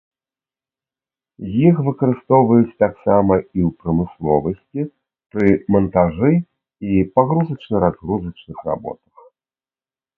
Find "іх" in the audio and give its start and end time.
1.67-1.75